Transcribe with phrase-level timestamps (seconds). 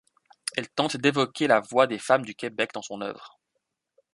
[0.57, 3.39] Elle tente d'évoquer la voix des femmes du Québec dans son œuvre.